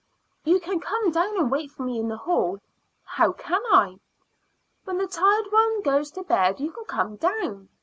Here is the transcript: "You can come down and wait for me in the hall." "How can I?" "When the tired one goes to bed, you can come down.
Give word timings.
"You 0.45 0.59
can 0.59 0.79
come 0.79 1.11
down 1.11 1.37
and 1.37 1.51
wait 1.51 1.69
for 1.69 1.83
me 1.83 1.99
in 1.99 2.07
the 2.07 2.17
hall." 2.17 2.57
"How 3.03 3.33
can 3.33 3.61
I?" 3.71 3.99
"When 4.83 4.97
the 4.97 5.05
tired 5.05 5.51
one 5.51 5.83
goes 5.83 6.09
to 6.13 6.23
bed, 6.23 6.59
you 6.59 6.71
can 6.71 6.85
come 6.85 7.17
down. 7.17 7.69